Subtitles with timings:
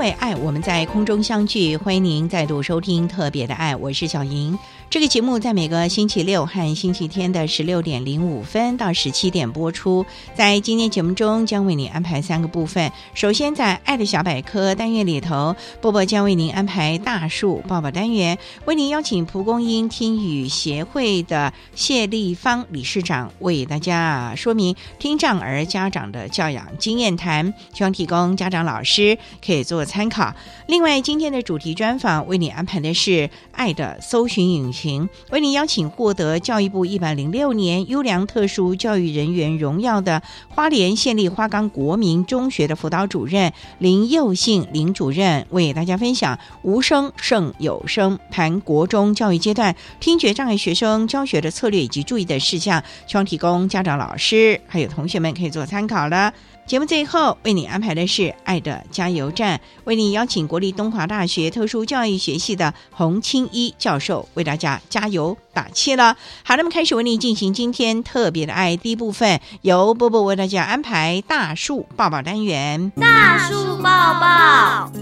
[0.00, 1.76] 为爱，我们在空中相聚。
[1.76, 4.58] 欢迎您再度收听《特别的爱》，我是小莹。
[4.88, 10.04] 这个节目在每个星期六和星期天的十六点零五分到十七点播出。
[10.34, 12.90] 在今天节目中，将为您安排三个部分。
[13.12, 30.32] 首先，在“爱的小百科”单元里头，波波将为您安排大树抱抱单元，为您邀请蒲公英听语协会的谢立芳理事长为大家说明听障儿家长的教养经验谈，希望提供家长老师可以做参考。
[30.68, 35.08] 另外，今天的主题专访为你安排的是“爱的搜寻引擎”。
[35.30, 56.32] 为您邀请获得教育部一百零六年优良特殊教育人员荣耀的花莲县立花岗国民中学的辅导主任林佑信林主任，为大家分享无声胜有声，谈国中教育阶段听觉障碍学生教学的策略以及注意的事项，希望提供家长、老师还有同学们可以做参考了。
[56.70, 66.16] 节目最后为你安排的是“爱的加油站”，为你邀请国立东华大学特殊教育学系的洪清一教授为大家加油打气了。
[66.44, 72.92] 好，那么开始为你进行今天特别的爱第一部分，由波波为大家安排大树抱抱单元。
[73.00, 74.92] 大树抱抱，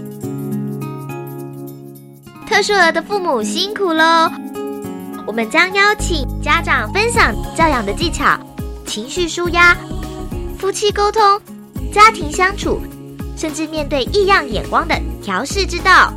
[2.47, 4.31] 特殊儿的父母辛苦喽！
[5.27, 8.39] 我们将邀请家长分享教养的技巧、
[8.87, 9.77] 情绪舒压、
[10.57, 11.39] 夫妻沟通。
[11.93, 12.79] 家庭相处，
[13.37, 16.13] 甚至面对异样眼光的调试之道。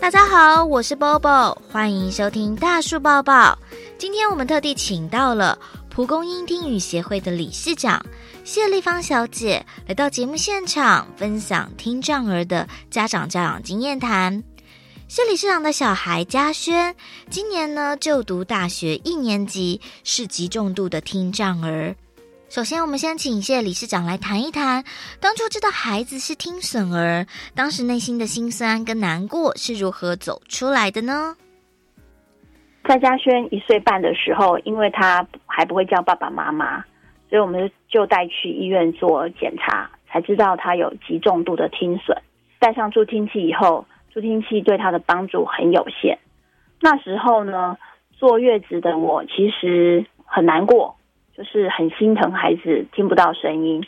[0.00, 3.58] 大家好，我是 Bobo，欢迎收听大树抱抱。
[3.98, 5.58] 今天我们特地请到了
[5.90, 8.02] 蒲公英听语协会的理事长。
[8.48, 14.42] 谢丽芳小姐来到节目现场，分享听障儿的家长教养经验谈。
[15.06, 16.96] 谢理事长的小孩嘉轩，
[17.28, 21.94] 今年呢就读大学一年级，是极重度的听障儿。
[22.48, 24.82] 首先，我们先请谢理事长来谈一谈，
[25.20, 31.36] 当初知道孩子是听损儿，当时内心的辛酸跟难过是如何走出来的呢？
[32.88, 36.82] 在嘉轩一岁半的时候，因为他还不会叫爸爸妈妈。
[37.28, 42.16] 所以我们就带去医院做检查，才知道他有极重度的听损。
[42.58, 46.18] 戴上助听器以后，助听器对他的帮助很有限。
[46.80, 47.76] 那时候呢，
[48.12, 50.96] 坐月子的我其实很难过，
[51.36, 53.84] 就是很心疼孩子听不到声音。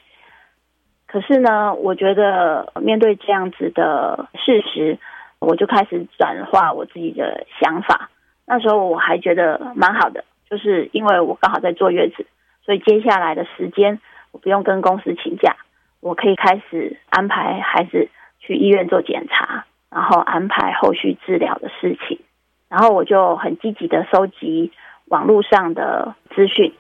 [1.07, 4.99] 可是呢，我觉得面对这样子的事实，
[5.41, 8.11] 我就开始转化我自己的想法。
[8.47, 12.27] 那时候我还觉得蛮好的，就是因为我刚好在坐月子。
[12.65, 14.00] 所以接下来的时间，
[14.32, 15.56] 我不用跟公司请假，
[16.00, 22.21] 我可以开始安排孩子去医院做检查，然后安排后续治疗的事情。
[22.68, 24.72] 然后我就很积极的收集
[25.07, 26.72] 网络上的资讯。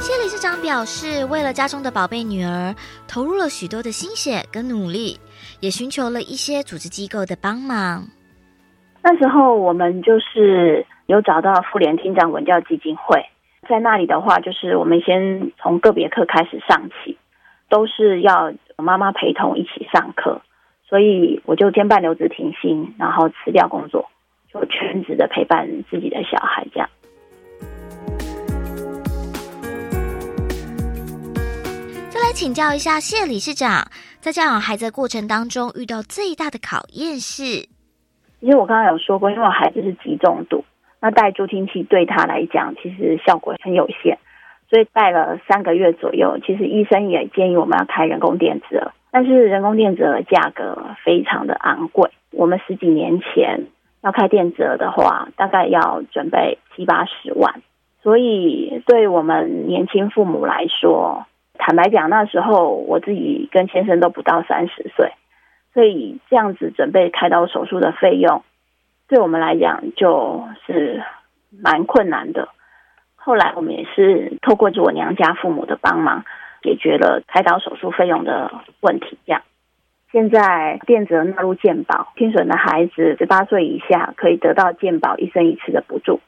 [0.00, 2.74] 谢理事长表示，为了家中的宝贝女儿，
[3.06, 5.16] 投入了许多的心血跟努力，
[5.60, 8.02] 也寻求了一些组织机构的帮忙。
[9.04, 13.26] 那时候我们就是有找到妇联厅长文教基金会，
[13.68, 17.18] 在那里的话，就是我们先从个别课开始上起，
[17.68, 20.40] 都是要妈妈陪同一起上课，
[20.88, 24.08] 所以我就兼办留职停薪，然后辞掉工作，
[24.52, 26.88] 就全职的陪伴自己的小孩这样。
[32.22, 33.84] 来请教一下谢理事长，
[34.20, 37.68] 在教养孩子的过程当中，遇到最大的考验是？
[38.42, 40.64] 其实我刚刚有说过，因为我孩子是极重度，
[41.00, 44.18] 那戴助听器对他来讲其实效果很有限，
[44.68, 53.66] 所以戴了三个月左右，其实医生也建议我们要开人工电子耳，但是人工电子耳价格非常的昂贵，我们十几年前
[54.02, 57.62] 要开电子耳的话，大概要准备七八十万，
[58.02, 61.26] 所以对我们年轻父母来说。
[61.58, 65.12] 坦白讲，那时候我自己跟先生都不到三十岁，
[65.74, 68.42] 所以这样子准备开刀手术的费用，
[69.08, 71.02] 对我们来讲就是
[71.62, 72.48] 蛮困难的。
[73.14, 76.24] 后来我们也是透过我娘家父母的帮忙，
[76.62, 79.18] 解决了开刀手术费用的问题。
[79.26, 79.42] 这样，
[80.10, 86.20] 现在电子纳入健保，听损的孩子十八岁以下可以得到健保一生一次的补助。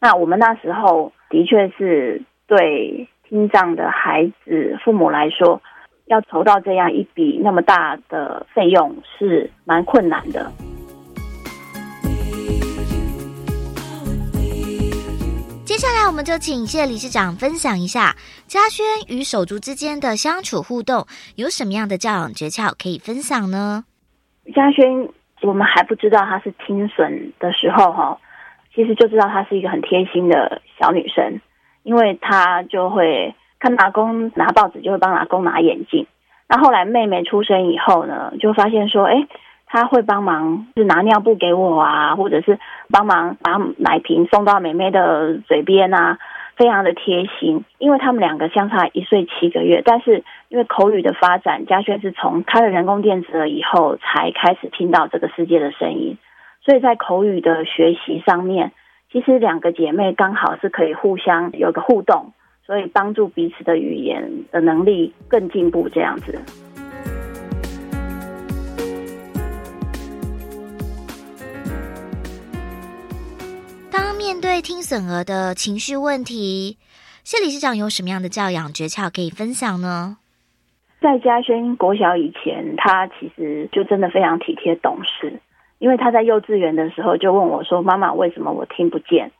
[0.00, 3.08] 那我们那时候的确是对。
[3.28, 5.60] 听障的孩子父母来说，
[6.06, 10.50] 要筹到这样一笔那么大的费用是蛮困难的。
[15.64, 18.14] 接下来，我们就请谢理事长分享一下
[18.46, 23.84] 嘉轩与手足之间的相处互动，有什么样的教养诀窍可以分享呢？
[24.54, 25.08] 嘉轩，
[25.42, 28.18] 我们还不知道她是听损的时候，哈，
[28.74, 31.40] 其实就知道她是一个很贴心的小女生。
[31.82, 36.06] 因为她就会看阿公拿报纸，就会帮阿公拿眼镜。
[36.48, 39.26] 那后来妹妹出生以后呢，就发现说，哎，
[39.66, 42.58] 他会帮忙，是拿尿布给我啊，或者是
[42.90, 46.18] 帮忙把奶瓶送到妹妹的嘴边啊，
[46.54, 47.64] 非常的贴心。
[47.78, 56.16] 因为他们两个相差一岁七个月，但是因为口语的发展，嘉轩是从开了人工电子了以后才开始听到这个世界的声音，
[56.64, 58.72] 所以在口语的学习上面。
[59.12, 62.32] 其实两个姐妹刚好是可以互相有个互动，
[62.66, 65.88] 所以帮助彼此的语言的能力更进步。
[65.88, 66.36] 这样子。
[73.90, 76.76] 当面对听损儿的情绪问题，
[77.22, 80.18] 谢理事长有什么样的教养诀窍可以分享呢？
[81.00, 85.38] 在嘉轩国小以前，他其实就真的非常体贴懂事。
[85.78, 89.30] 因为他在幼稚园的时候就问我说：“妈妈，为什么我听不见？”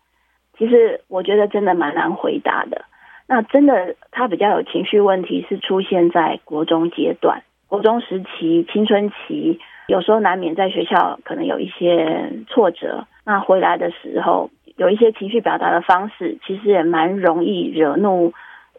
[0.58, 2.84] 其实我觉得真的蛮难回答的。
[3.28, 9.58] 那真的他比较有情绪问题是出现在国中阶段，国中时期青春期，
[9.88, 18.32] 有时候难免在学校可能有一些挫折，那回来的时候有一些情绪表达的方式，其实也蛮容易惹怒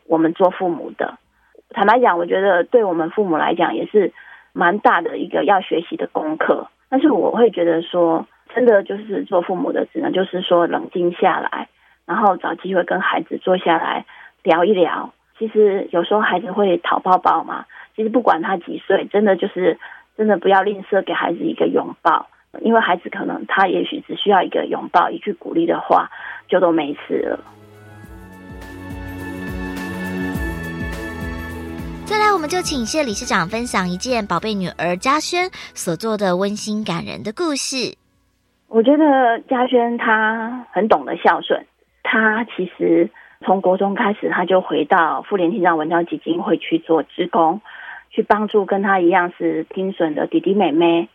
[0.08, 1.18] 我们做父母的。
[1.72, 4.14] 坦白讲，我觉得对我们父母来讲也是
[4.54, 6.68] 蛮大的一个要学习的功课。
[6.90, 11.68] 但是我会觉得说，真的就是做父母的，只能就是说冷静下来，
[12.06, 14.06] 然后找机会跟孩子坐下来
[14.48, 15.14] 聊一聊。
[15.38, 17.66] 其实有时候孩子会讨抱抱嘛，
[17.96, 19.78] 其实不管他几岁，真的就是
[20.18, 22.28] 真的不要吝啬给孩子一个拥抱，
[22.62, 26.10] 因为孩子可能他也许只需要一个拥抱，一句鼓励的话，
[26.48, 27.40] 就都没事了。
[32.06, 37.98] 再来，我们就请谢理事长分享一件宝贝女儿嘉轩所做的温馨感人的故事。
[38.70, 39.04] 我觉得
[39.50, 41.64] 嘉轩她很懂得孝顺，
[42.02, 43.10] 她其实
[43.45, 47.62] 从国中开始，他就回到妇联听障文教基金会去做职工，
[48.09, 51.09] 去帮助跟他一样是听损的弟弟妹妹。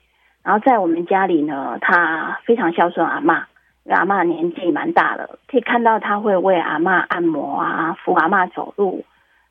[0.45, 3.47] 然后在我们家里呢，他非常孝顺阿妈，
[3.85, 9.05] 因为阿妈年纪蛮大了，可以看到他会为阿妈按摩啊，扶阿妈走路。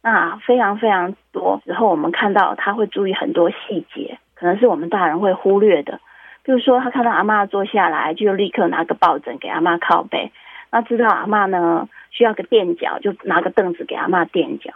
[0.04, 6.00] 那非常非常多时候，我们看到他会注意很多细节，可能是我们大人会忽略的。
[6.44, 10.32] 比如说，他看到阿妈坐下来，就立刻拿个抱枕给阿妈靠背；
[10.72, 14.72] 那知道阿妈呢需要个垫脚，就拿个凳子给阿妈垫脚。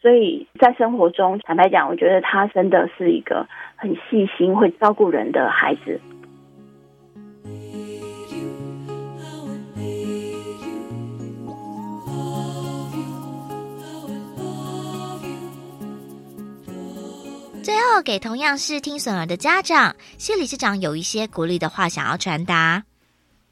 [0.00, 3.46] 所以在生活中，坦白讲，我觉得他真的是一个
[3.76, 6.00] 很细心、会照顾人的孩子。
[17.62, 22.82] 最后，给同样是听损儿的家长，谢理事长有一些鼓励的话想要传达。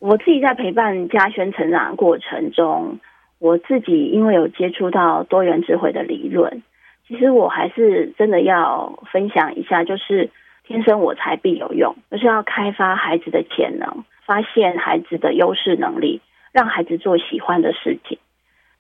[0.03, 2.99] 我自己在陪伴嘉轩成长过程中，
[3.39, 6.65] 我自己因为有接触到多元智慧的理论，
[7.07, 10.31] 其实我还是真的要分享一下，就是
[10.67, 18.19] 天生我材必有用，就是要开发孩子的潜能，发现孩子的优势能力，让孩子做喜欢的事情。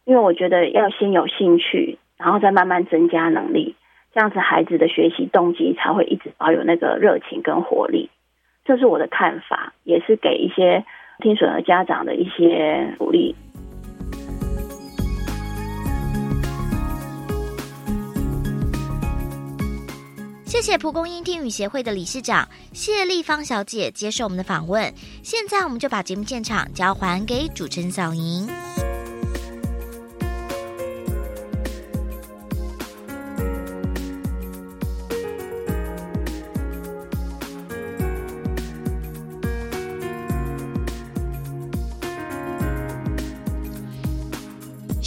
[0.04, 3.76] 因为我觉得要先有兴趣，然后再慢慢增加能力。
[4.12, 8.10] 这样子，孩子的学习动机才会一直保有那个热情跟活力。
[8.64, 10.84] 这是我的看法，也是给一些
[11.18, 13.34] 听损和家长的一些鼓励。
[20.44, 24.92] 谢谢蒲公英听语协会的理事长谢丽芳小姐接受我们的访问。
[25.22, 28.46] 现在我们就把节目现场交还给主持人小莹。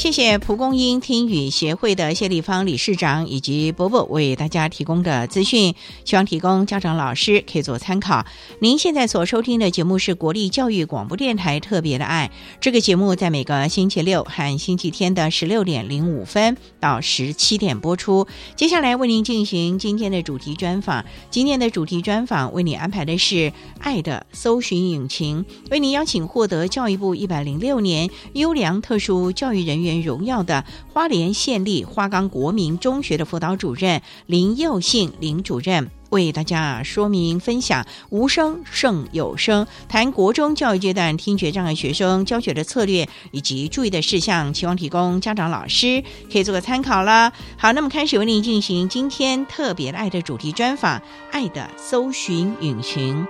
[0.06, 5.74] 谢谢蒲公英听语协会的谢立芳理事长以及伯伯为大家提供的资讯，
[6.06, 8.24] 希望提供家长老师可以做参考。
[8.60, 12.30] 您现在所收听的节目是国立教育广播电台特别的爱，
[12.62, 18.28] 这个节目在每个星期六和星期天的十六点零五分到十七点播出。
[18.56, 29.95] 接下来为您进行今天的主题专访，今天的主题专访为你安排的是爱的搜寻引擎，为您邀请获得教育部一百零六年优良特殊教育人员。
[30.02, 47.34] 荣耀的花莲县立花岗国民中学的辅导主任林佑信林主任为大家说明分享无声胜有声，谈国中教育阶段听觉障碍学生教学的策略以及注意的事项，期望提供家长老师可以做个参考了。
[47.58, 53.26] 好，那么开始为您进行今天特别的爱的主题专访，爱的搜寻引擎。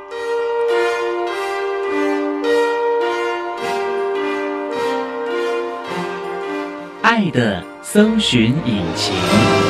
[7.16, 9.65] 爱的搜寻引擎。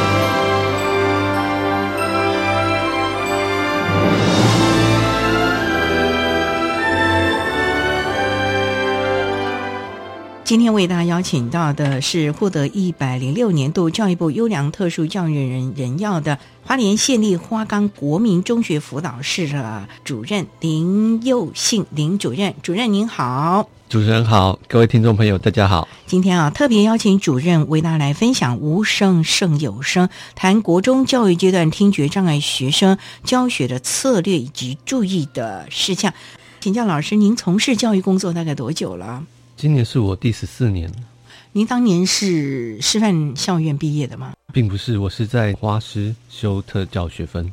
[10.46, 23.68] 今天为大家邀请到的是获得一百零六年度教育部优良特殊教育人人耀的花莲县立花岗国民中学辅导室的主任林佑信林主任，主任您好。
[23.90, 25.88] 主持人好，各位听众朋友，大家好。
[26.06, 36.14] 今天啊，特别邀请主任为大家来分享“无声胜有声”，谈国中教育阶段听觉障碍学生教学的策略以及注意的事项。
[36.60, 39.24] 请教老师，您从事教育工作大概多久了？
[39.58, 40.92] 今年是我第十四年。
[41.54, 44.34] 您当年是师范校院毕业的吗？
[44.52, 47.50] 并不是，我是在花师修特教学分，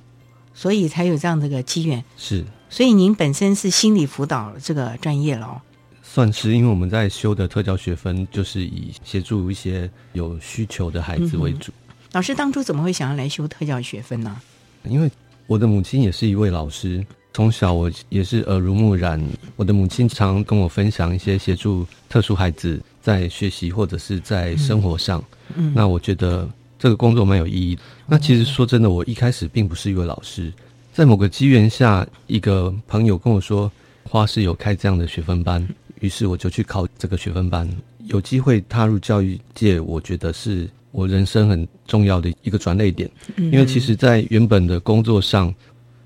[0.53, 2.05] 所以才有这样的个机缘。
[2.17, 5.61] 是，所以您本身是心理辅导这个专业喽。
[6.03, 11.73] 算是，因为我们在修的特教学分，就是以协助一些有需求的孩子为主。
[12.11, 14.41] 老师当初怎么会想要来修特教学分呢？
[14.89, 15.09] 因为
[15.47, 19.23] 我的母亲也是一位老师，从小我也是耳濡目染。
[19.57, 25.23] 我的母亲常跟我分享一些协助特殊孩子在学习或者是在生活上。
[25.57, 26.49] 嗯，那我觉得
[26.79, 27.79] 这个工作蛮有意义。
[28.07, 30.53] 那其实说真的，我一开始并不是一位老师，
[30.93, 33.71] 在某个机缘下，一个朋友跟我说，
[34.05, 35.67] 花市有开这样的学分班。
[36.01, 37.69] 于是我就去考这个学分班，
[38.09, 43.09] 有机会踏入教育界，我觉得是我人生很重要的一个转捩点。
[43.37, 45.55] 因为其实，在原本的工作上，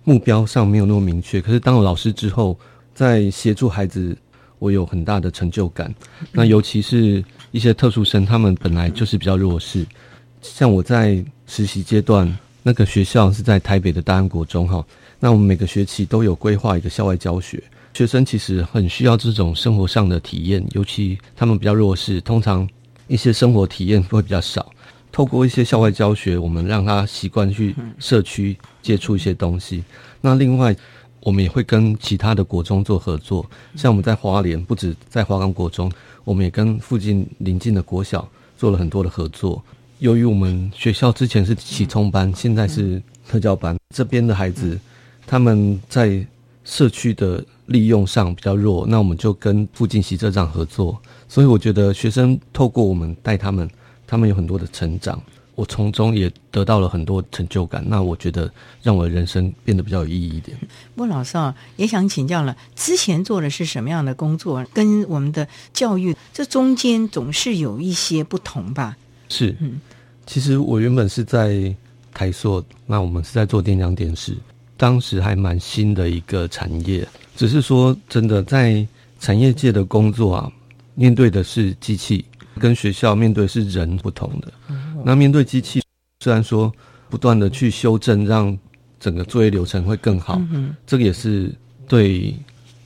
[0.07, 1.41] 目标上没有那么明确。
[1.41, 2.57] 可是当了老师之后，
[2.95, 4.17] 在协助孩子，
[4.61, 5.93] 我有很大的成就感。
[6.31, 9.85] 那尤其是一些特殊生，他们本来就是比较弱势。
[10.41, 12.33] 像我在实习阶段，
[12.63, 14.87] 那个学校是在台北的大安国中哈。
[15.19, 17.61] 那我们每个学期都有规划一个校外教学。
[17.95, 22.69] 学生其实很需要这种生活上的体验，尤其他们比较弱势，通常
[23.09, 24.71] 一些生活体验会比较少。
[25.11, 28.55] 透过一些校外教学，我们让他习惯去社区
[28.87, 29.83] 接触一些东西。
[30.21, 30.77] 那另外，
[31.21, 35.91] 我们也会跟其他的国中做合作，像我们在华联，不止在华冈国中，
[36.23, 39.63] 我们也跟附近邻近的国小做了很多的合作。
[39.99, 44.79] 由于我们学校之前是启聪班，现在是特教班，这边的孩子
[45.27, 46.25] 他们在
[46.65, 47.45] 社区的。
[47.67, 50.97] 利用上比较弱，那我们就跟附近习社长合作。
[51.29, 53.69] 所以我觉得学生透过我们带他们，
[54.07, 55.21] 他们有很多的成长，
[55.57, 57.85] 我从中也得到了很多成就感。
[57.85, 58.49] 那我觉得
[58.83, 60.57] 让我的人生变得比较有意义一点。
[60.95, 64.65] 莫老师啊，也想请教了，之前做的是什么样的工作？
[64.73, 68.97] 跟我们的教育这中间总是有一些不同吧？
[69.29, 69.81] 是，嗯，
[70.25, 71.75] 其实我原本是在
[72.15, 74.37] 台塑，那我们是在做电浆电视，
[74.77, 77.07] 当时还蛮新的一个产业。
[77.35, 78.87] 只是说，真的在
[79.19, 80.53] 产业界的工作啊，
[80.95, 82.25] 面对的是机器，
[82.59, 84.53] 跟学校面对是人不同的。
[85.05, 85.83] 那面对机器，
[86.21, 86.73] 虽然说
[87.09, 88.57] 不断的去修正，让
[88.99, 90.41] 整个作业流程会更好，
[90.87, 91.55] 这个也是
[91.87, 92.35] 对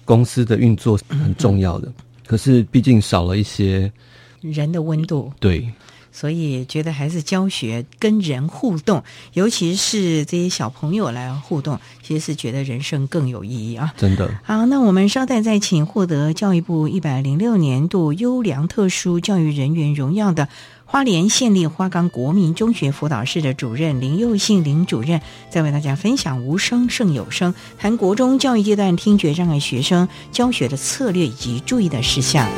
[0.04, 1.92] 公司的运作很重要的。
[2.26, 3.90] 可是毕竟少了一些
[4.40, 5.32] 人的温度。
[5.40, 5.68] 对。
[6.12, 9.02] 所以觉得还是教学跟人互动，
[9.32, 13.94] 尤其是这些小朋友来互动，其实是觉得人生更有意义啊！
[13.96, 14.30] 真的。
[14.42, 20.48] 好，那我们稍待再请获得教育部一百零六年度优良特殊教育人员荣耀的
[20.84, 32.48] 花莲县立花岗国民中学辅导室的主任林佑信林主任，再为大家分享“无声胜有声”，谈国中教育阶段听觉障碍学生教学的策略以及注意的事项。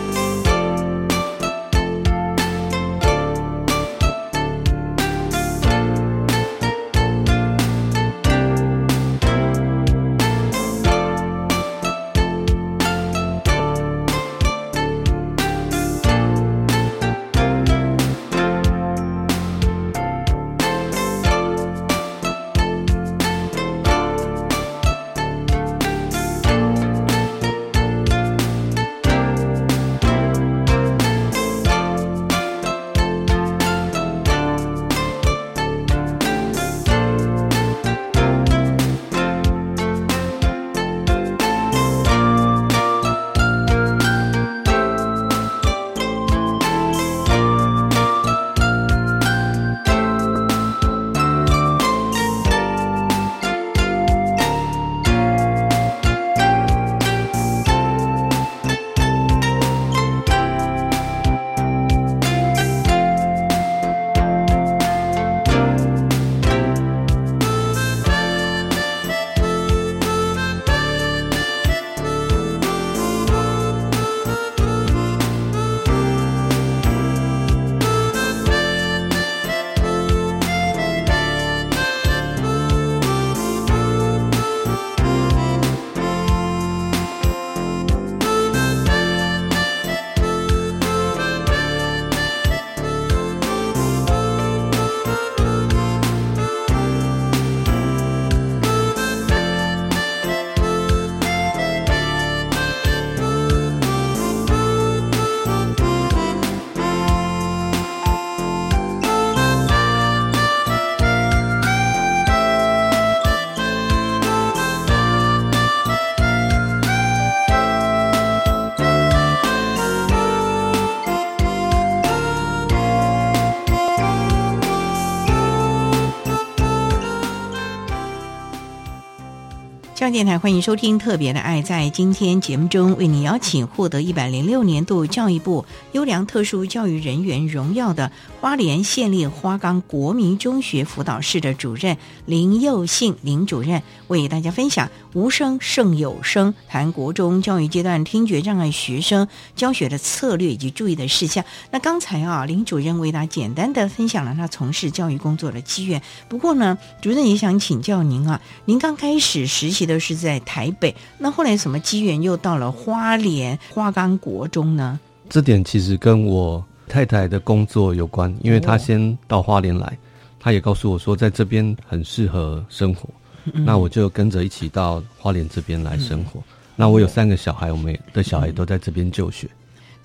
[130.02, 131.62] 中央电台欢迎收听《特别的爱》。
[131.64, 138.10] 在今天节目中，为你邀请获得一百零六年度教育部优良特殊教育人员荣耀的
[138.40, 151.42] 花莲县立花岗国民中学辅导室的主任林佑信林主任，为大家分享“无声胜有声”，谈国中教育阶段听觉障碍学生教学的策略以及注意的事项。
[151.70, 156.02] 那刚才啊，林主任为大家简单的分享了他从事教育工作的机缘。
[156.28, 160.02] 不过呢，主任也想请教您啊，您刚开始实习的。
[160.02, 164.98] 是在台北，那后来什么机缘又到了花莲花岗国中呢？
[165.30, 169.96] 这点其实跟我太太的工作有关，因为她先到花莲来，
[170.40, 173.08] 她也告诉我说在这边很适合生活，
[173.52, 176.42] 那我就跟着一起到花莲这边来生活。
[176.76, 179.48] 那我有三个小孩，我们的小孩都在这边就学。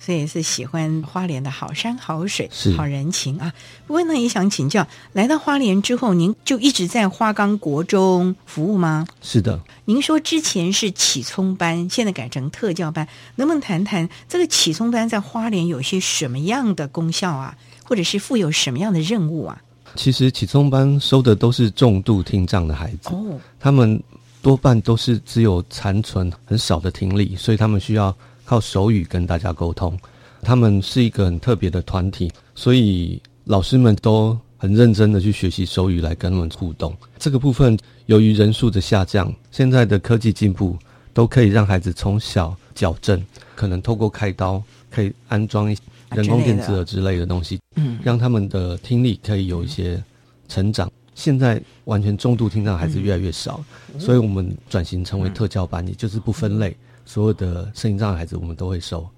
[0.00, 3.52] 所以是喜欢花莲的好山好水、好人情啊。
[3.86, 9.06] 不过呢，也想请教，来到花莲之后，您就一直在花岗国中服务吗？
[9.20, 9.60] 是的。
[9.86, 17.56] 您说之前是启聪班，现在改成特教班，能不能谈谈这个启聪班在花莲有些什么样的功效啊？
[17.82, 19.62] 或者是负有什么样的任务啊？
[19.98, 24.02] 其实启聪班收的都是重度听障的孩子，哦，他们
[24.40, 28.16] 多半都是只有残存很少的听力，所以他们需要。
[28.48, 29.94] 靠手语跟大家沟通，
[30.40, 36.96] 他们是一个很特别的团体，所以老师们都很认真的去学习手语来跟他们互动。
[37.18, 40.74] 这个部分由于人数的下降，现在的科技进步
[41.12, 43.22] 都可以让孩子从小矫正，
[43.54, 45.76] 可能透过开刀可以安装一
[46.10, 50.02] 人工电子耳之类的东西，嗯，让他们的听力可以有一些
[50.48, 50.90] 成长。
[51.14, 53.62] 现在完全重度听障孩子越来越少，
[53.98, 56.76] 所以我们转型成为特教班，也就是不分类。
[57.04, 59.08] 所有的声音障碍孩子，我们都会收。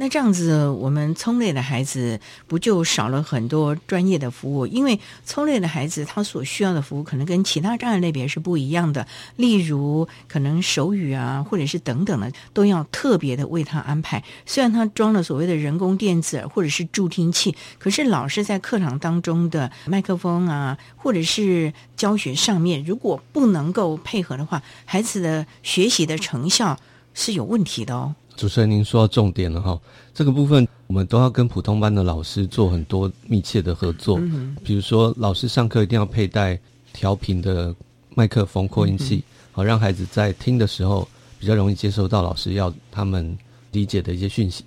[0.00, 4.64] 那这样子，我们聪类的孩子不就少了很多专业的服务？
[4.64, 9.04] 因为聪类的孩子他所需要的服务，可能跟其他障碍类别是不一样的。
[9.34, 14.22] 例如，可能手语啊，或者是等等的，都要特别的为他安排。
[14.46, 26.78] 虽然他装了所谓的人工电子或者是助听器，可是老师在课堂当中的麦克风啊，或者是教学上面，如果不能够配合的话，孩子的学习的成效。
[27.14, 29.76] 是有问题的哦，主持人，您说到重点了哈。
[30.14, 34.16] 这个部分我们都要跟普通班的老师做很多密切的合作，
[34.62, 36.56] 比如说老师上课一定要佩戴
[36.92, 37.74] 调频的
[38.14, 41.06] 麦克风扩音器，好让孩子在听的时候
[41.40, 43.36] 比较容易接收到老师要他们
[43.72, 44.62] 理解的一些讯息。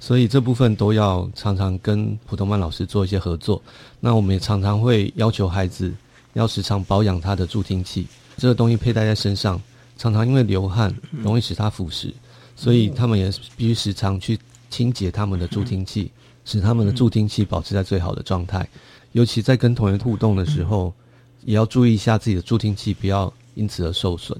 [0.00, 3.62] 所以这部分都要常常跟普通班老师做一些合作。
[4.00, 5.92] 那我们也常常会要求孩子
[6.32, 8.06] 要时常保养他的助听器，
[8.38, 9.60] 这个东西佩戴在身上，
[9.98, 12.10] 常常因为流汗容易使它腐蚀，
[12.60, 16.12] 所以他们也必须时常去清洁他们的助听器，
[16.44, 18.68] 使他们的助听器保持在最好的状态。
[19.12, 20.92] 尤其在跟同学互动的时候，
[21.42, 24.38] 也要注意一下自己的助听器，不要因此而受损。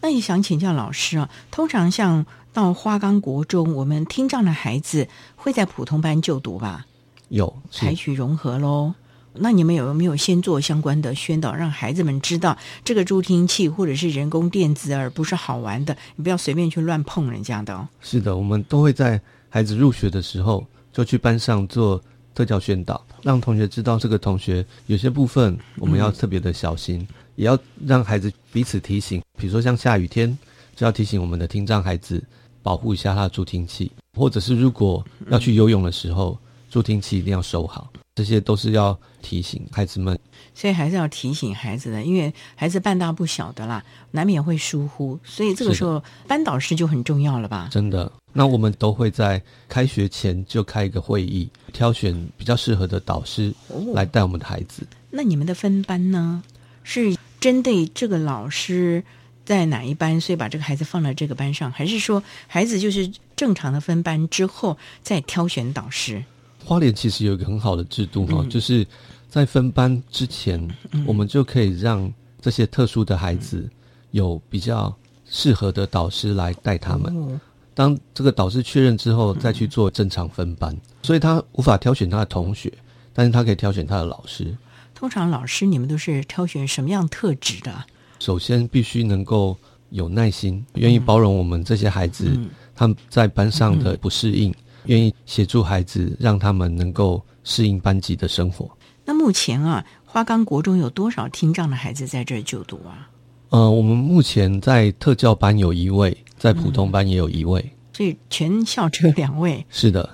[0.00, 6.84] 那也想请教老师啊，通常像到花岗国中，我们听障的孩子会在普通班就读吧？
[7.28, 8.92] 有采取融合喽。
[9.34, 17.88] 那你们有没有先做相关的宣导，让孩子们知道这个助听器或者是人工电子耳不是好玩的，你不要随便去乱碰人家的哦。
[18.00, 22.00] 是的，我们都会在孩子入学的时候就去班上做
[22.34, 29.22] 特教宣导，让同学知道这个同学有些部分我们要特别的小心，也要让孩子彼此提醒。
[29.38, 30.36] 比如说像下雨天，
[30.76, 32.22] 就要提醒我们的听障孩子
[32.62, 36.38] 保护一下他的助听器，或者是如果要去游泳的时候，
[36.72, 37.92] 助听器一定要收好。
[38.14, 40.18] 这些都是要提醒孩子们，
[40.54, 47.68] 所以还是要提醒孩子的，因为孩子半大不小的啦，难免会疏忽，所以这个时候班导师就很重要了吧？
[47.70, 53.54] 真的，那我们都会在开学前就开一个会议，挑选比较适合的导师
[53.94, 54.86] 来带我们的孩子。
[55.10, 56.42] 那你们的分班呢？
[56.84, 59.02] 是针对这个老师
[59.44, 66.22] 在哪一班，所以把这个孩子放到这个班上，还是说孩子就是正常的分班之后再挑选导师？
[66.64, 68.86] 花莲其实有一个很好的制度哈，就是
[69.28, 70.68] 在分班之前，
[71.06, 73.68] 我们就可以让这些特殊的孩子
[74.10, 74.94] 有比较
[75.24, 77.40] 适合的导师来带他们。
[77.74, 80.76] 当这个导师确认之后，再去做正常分班。
[81.02, 82.72] 所以他无法挑选他的同学，
[83.12, 84.54] 但是他可以挑选他的老师。
[84.94, 87.84] 通常老师你们都是挑选什么样特质的？
[88.20, 89.56] 首先必须能够
[89.90, 92.38] 有耐心，愿意包容我们这些孩子
[92.74, 94.54] 他们在班上的不适应。
[94.86, 98.70] 愿意协助孩子，让他们能够适应班级的生活。
[99.04, 103.08] 那目前啊，花岗国中有多少听障的孩子在这儿就读啊？
[103.50, 109.64] 呃，我们目前在特教班有一位，在普通班也有一位，所以全校只有两位。
[109.68, 110.08] 是的。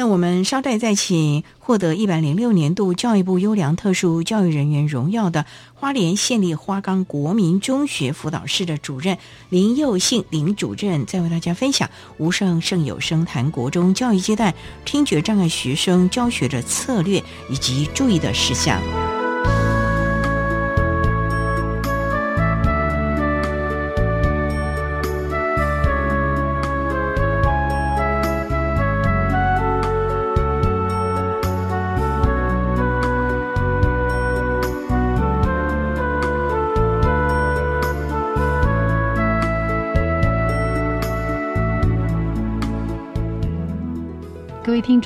[0.00, 18.80] 那我们稍待再请获得一百零六年度教育部优良特殊教育人员荣耀的花莲县立花岗国民中学辅导室的主任林佑信林主任，再为大家分享无声胜有声谈国中教育阶段听觉障碍学生教学的策略以及注意的事项。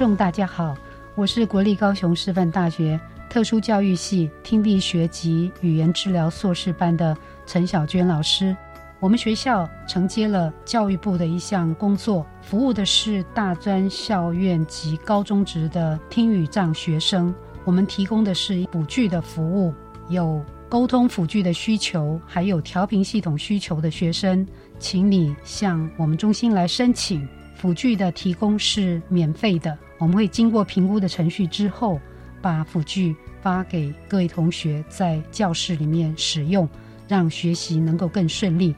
[0.03, 0.77] 众大家好，
[1.15, 2.99] 我是国立高雄师范大学
[3.31, 8.57] 特殊教育系听力学及语言治疗硕士班的陈小娟老师。
[8.99, 17.33] 我们学校承接了教育部的一项工作，服务的是大专校院及高中职的听语障学生。
[17.63, 19.73] 我们提供的是辅具的服务，
[20.09, 24.45] 有沟通辅具的需求，还有调频系统需求的学生，
[24.81, 27.25] 请你向我们中心来申请。
[27.55, 32.01] 辅具的提供是免费的，我们会经过评估的程序之后，
[32.41, 36.69] 把辅具发给各位同学在教室里面使用，
[37.07, 38.75] 让学习能够更顺利。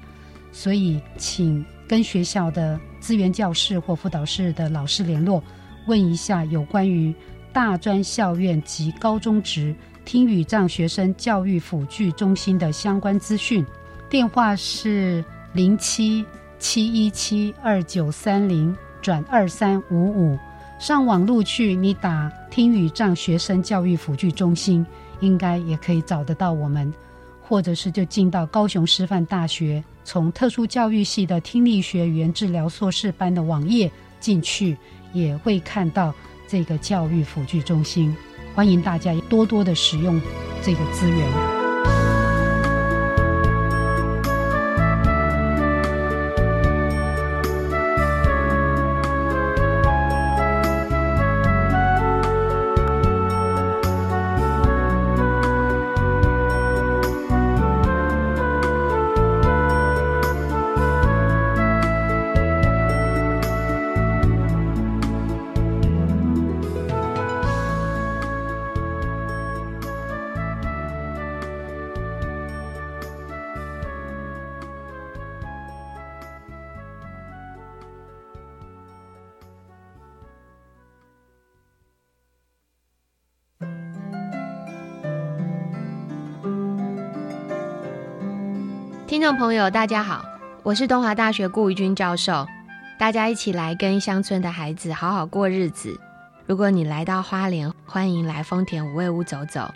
[0.53, 5.43] 所以，请跟学校的资源教室或辅导室的老师联络，
[5.87, 7.15] 问一下有关于
[7.55, 13.65] 大专校院及高中职听语障学生教育辅具中心的相关资讯。
[14.11, 16.23] 电话是零七。
[16.61, 20.39] 七一七二九三零转二三五五，
[20.79, 24.85] 上网路去，你打听语障学生教育辅具中心，
[25.21, 26.93] 应该也可以找得到我们，
[27.41, 34.77] 或者是就进到高雄师范大学，从特殊教育系的听力学语言治疗硕士班的网页进去，
[35.13, 36.13] 也会看到
[36.47, 38.15] 这个教育辅具中心，
[38.55, 40.21] 欢迎大家多多的使用
[40.61, 41.64] 这个资源。
[89.37, 90.25] 朋友，大家好，
[90.63, 92.47] 我是东华大学顾玉君教授，
[92.99, 95.99] 大家一起来跟乡村的孩子好好过日子。
[96.47, 99.73] 如果你来到花莲，欢迎来丰田五味屋走走。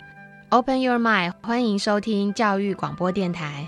[0.49, 3.67] Open your mind，欢迎收听教育广播电台。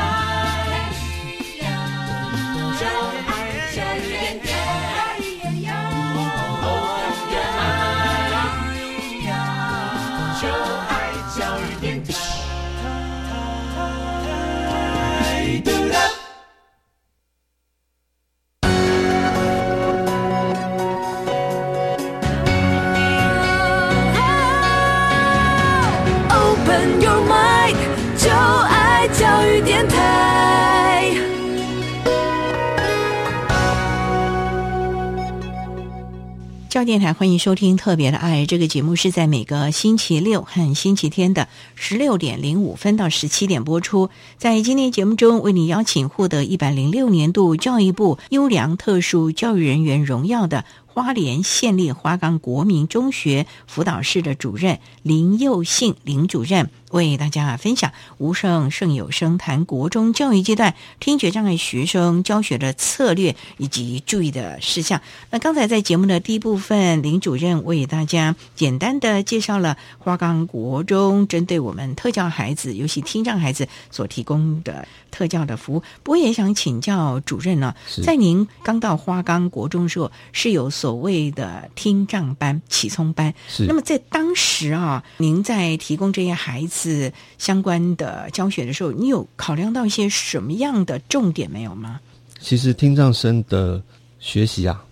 [36.71, 44.09] 教电台欢迎收听《特别的爱》这个节目，是在每个星期六和星期天的十六点零五分到十七点播出。
[44.37, 50.63] 在今天节目中，为你邀请获得一百零六年度教育部优良特殊教育人员荣耀的。
[50.93, 65.01] 花莲县立花岗国民中学辅导室的主任林佑信林主任为大家分享无声胜有声谈国中教育阶段听觉障碍学生教学的策略以及注意的事项。
[65.29, 75.83] 那刚才在节目的第一部分，林主任为大家简单的介绍了花岗国中针对我们特教孩子，尤其听障孩子所提供的特教的服务。
[76.03, 77.73] 不过也想请教主任呢，
[78.03, 80.69] 在您刚到花岗国中时候是有。
[80.81, 91.99] 所谓的听障班、启聪班，是那么在当时啊，您在提供这些孩子相关的教学的时候，你有考量到一些什么样的重点没有吗？
[92.39, 93.79] 其实听障生的
[94.19, 94.83] 学习啊，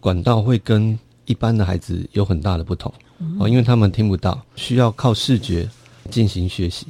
[0.00, 2.92] 管道会跟一般的孩子有很大的不同
[3.38, 5.66] 哦，因为他们听不到，需要靠视觉
[6.10, 6.86] 进行学习。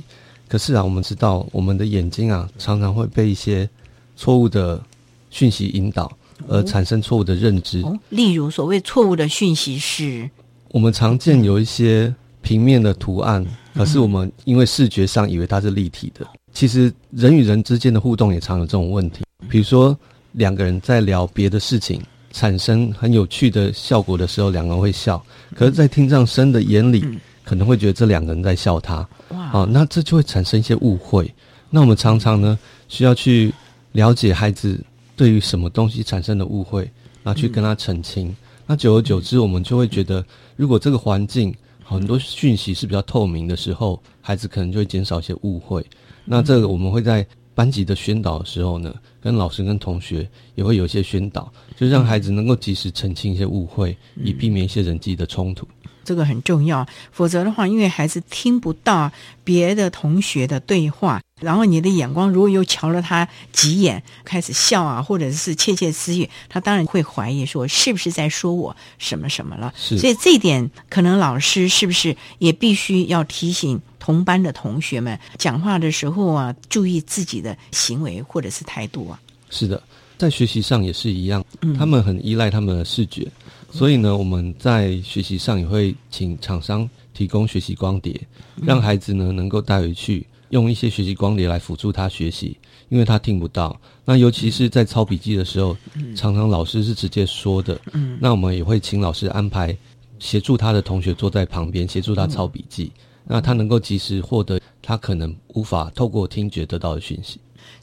[0.49, 3.71] 可是啊，我们知道我们的眼睛啊，常常会被一些
[4.17, 4.83] 错误的
[5.31, 6.11] 讯息引导。
[6.47, 7.83] 而产生错误的认知。
[8.11, 10.29] 例如，所谓错误的讯息是，
[10.71, 16.27] 我们常见有一些平面的图案，可是我们因为视觉上以为它是立体的。
[16.53, 19.25] 其实人与人之间的互动也常有这种问题。
[19.49, 19.97] 比如说，
[20.33, 22.01] 两个人在聊别的事情，
[22.33, 25.23] 产生很有趣的效果的时候，两个人会笑。
[25.55, 27.05] 可是，在听障生的眼里，
[27.45, 29.07] 可能会觉得这两个人在笑他。
[29.29, 29.67] 哇！
[29.71, 31.33] 那这就会产生一些误会。
[31.71, 33.53] 那我们常常呢，需要去
[33.93, 34.81] 了解孩子。
[35.19, 36.89] 对于什么东西产生的误会，
[37.25, 38.35] 那去跟他澄清。
[38.65, 41.53] 那久而久之，我们就会觉得，如果这个环境
[41.83, 45.85] 很多讯息是比较透明的时候，孩子可能就会减少一些误会。
[46.25, 55.67] 那这个我们会在班级的宣导的时候呢，跟老师跟同学也会有一些宣导，就让孩子能够及时澄清一些误会，以避免一些人际的冲突。
[56.05, 59.11] 这个很重要，否则的话，因为孩子听不到
[59.43, 69.73] 别的同学的对话，然后你的眼光如果又瞧了他几眼，开始笑啊，或者是窃窃私语，他当然会怀疑说是不是在说我什么什么了。
[69.77, 79.21] 是，所以这一点可能老师是不是也必须要提醒同班的同学们，讲话的时候啊，注意自己的行为或者是态度啊。
[79.51, 79.83] 是的，
[80.17, 81.45] 在学习上也是一样，
[81.79, 83.27] 他们很依赖他们的视觉。
[83.71, 88.19] 所以呢，我们在学习上也会请厂商提供学习光碟，
[88.63, 92.57] 让孩子呢能够带回去，用一些学习光碟来辅助他学习，
[92.89, 93.79] 因为他听不到。
[94.05, 95.77] 那尤其是在抄笔记的时候，
[96.17, 97.81] 常常老师是直接说的，
[98.21, 99.77] 那我们也会请老师安排
[100.19, 102.91] 协助他的同学坐在旁边，协助他抄笔记，
[103.25, 107.39] 那他能够及时获得他可能无法透过听觉得到的讯息。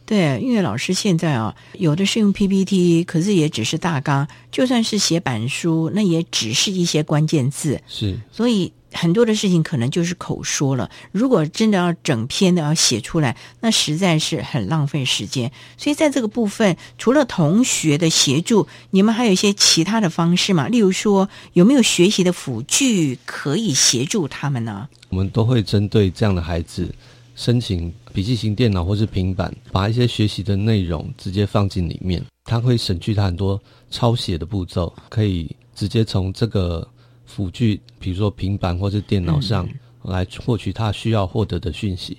[0.06, 7.82] 对，因为老师现在啊，有的是用 PPT，可是也只是大纲；就算是写板书，那也只是一些关键字。
[7.88, 10.90] 是，所以很多的事情可能就是口说了。
[11.12, 15.52] 如果真的要整篇的要写出来，那实在是很浪费时间。
[15.78, 20.68] 所以在这个部分，除了同学的协助，你们还有一些其他的方式吗？
[20.68, 24.88] 例如说，有没有学习的辅具可以协助他们呢？
[25.10, 26.94] 我们都会针对这样的孩子。
[27.36, 36.88] 申请笔记型电脑或是平板，把一些学习的内容直接放进里面，它会省去他很多抄写的步骤，可以直接从这个
[37.26, 39.68] 辅具，比如说平板或是电脑上
[40.04, 42.18] 来获取他需要获得的讯息，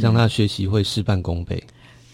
[0.00, 1.62] 让他学习会事半功倍。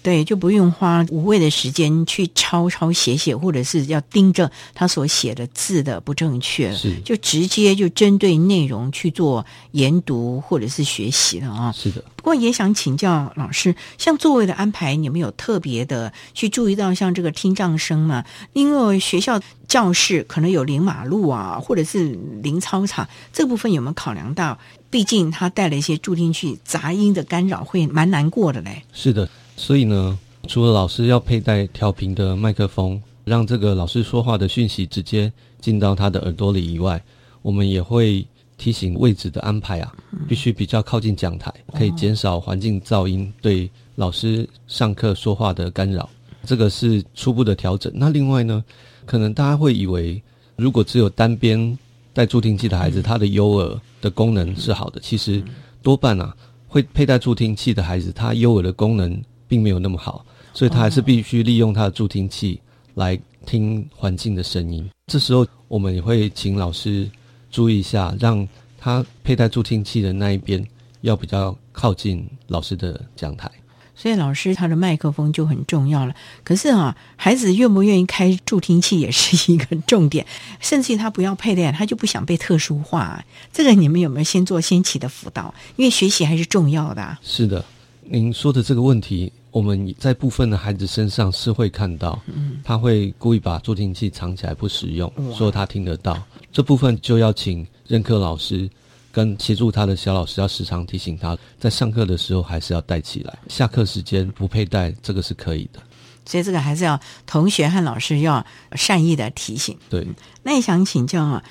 [0.08, 11.70] 对，就不用花无谓的时间去抄抄写写，或者是要盯着他所写的字的不正确，是就直接就针对内容去做研读或者是学习了啊。
[11.76, 12.02] 是的。
[12.16, 18.24] 不过也想请教老师，像座位的安排，你们有特别的去注意到像这个听障生吗？
[18.54, 24.58] 因为学校教室可能有临马路啊，或者是临操场，这部分有没有考量到？
[24.88, 28.82] 毕竟他带了一些助听器，杂音的干扰会蛮难过的嘞。
[28.94, 29.28] 是的。
[29.58, 30.16] 所以呢，
[30.46, 37.02] 除了老师要佩戴调频的麦克风，让这个老师说话的讯息直接进到他的耳朵里以外，
[37.42, 38.24] 我们也会
[38.56, 39.92] 提醒位置的安排啊，
[40.28, 46.08] 必须比较靠近讲台，可以减少环境噪音对老师上课说话的干扰。
[46.44, 47.92] 这个是初步的调整。
[47.94, 48.64] 那另外呢，
[49.04, 50.22] 可能大家会以为，
[50.54, 51.76] 如果只有单边
[52.14, 55.42] 带助听器的孩子，他的优耳的功能是好的，其实
[55.82, 56.34] 多半啊，
[56.68, 59.20] 会佩戴助听器的孩子，他优耳的功能。
[59.48, 62.60] 并没有那么好，所以他还是必须利用他的助听器
[62.94, 64.88] 来听环境的声音。
[65.06, 67.10] 这时候，我们也会请老师
[67.50, 68.46] 注意一下，让
[68.78, 70.64] 他佩戴助听器的那一边
[71.00, 73.50] 要比较靠近老师的讲台。
[73.96, 76.14] 所以，老师他的麦克风就很重要了。
[76.44, 80.24] 可是啊，孩子愿不愿意开助听器也是一个重点，
[80.60, 83.24] 甚至于他不要佩戴，他就不想被特殊化。
[83.52, 85.52] 这个你们有没有先做先期的辅导？
[85.74, 87.18] 因为学习还是重要的。
[87.22, 87.64] 是的，
[88.04, 89.32] 您说的这个问题。
[89.50, 92.20] 我们在部分的孩子身上是会看到，
[92.62, 96.22] 他会故意把助听器藏起来不使用，说他听得到。
[96.52, 98.68] 这部分就要请任课老师
[99.10, 105.80] 跟协助他的小老师要时常提醒他，在上课的时候还是要戴起来，下课时间不佩戴，这个是可以的。
[106.26, 109.76] 所以这个还是要同学和老师要善意的提醒。
[109.88, 110.06] 对，
[110.42, 111.42] 那也想请教啊。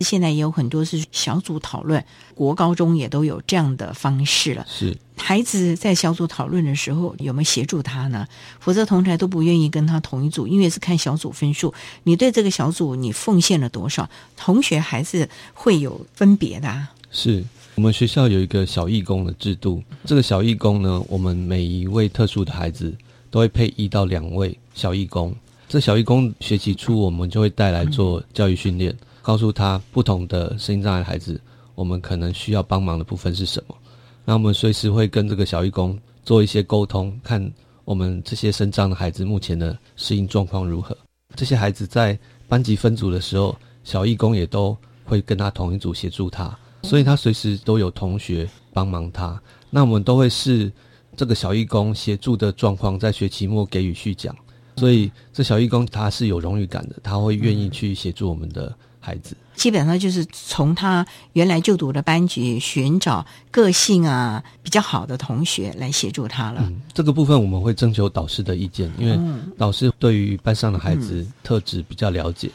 [0.00, 2.04] 现在也有很多是小组讨论，
[2.34, 4.66] 国高中也都有这样的方式了。
[4.68, 8.26] 是孩子在小组讨论的时候有没有协助他呢？
[8.58, 11.72] 否则同台都不愿意跟他同一组，因为是看小组分数。
[12.02, 14.10] 你对这个小组你奉献了多少？
[14.36, 16.88] 同学还是会有分别的。
[17.12, 17.44] 是
[17.76, 22.92] 我们学校有一个小义工的制度，这个小义工呢，我们每一位特殊的孩子
[23.30, 25.32] 都会配一到两位小义工。
[25.68, 28.94] 这小义工学期初我们就会带来做教育训练。
[29.24, 31.40] 告诉他不同的声音障碍孩子，
[31.74, 33.74] 我们可能需要帮忙的部分是什么？
[34.22, 37.52] 那我们随时会跟这个小义工做一些沟通，看
[37.86, 40.94] 我们这些声障的孩子目前的适应状况如何。
[41.34, 49.40] 这些孩子在班级分组的时候，小义工也都会跟他同一组协助他，所以他随时都有同学帮忙他。
[49.70, 50.70] 那我们都会视
[51.16, 54.36] 这个小义工协助的状况，在学期末给予续奖。
[54.76, 58.76] 所以这小义工他是有荣誉感的，他会愿意去协助我们的。
[59.04, 66.60] 孩子基本上就是从他原来就读的班级寻找个性啊比较好的同学来协助他了。
[66.64, 69.18] 嗯，这个部分我们会征求导师的意见，因为
[69.58, 72.50] 导师对于班上的孩子特质比较了解。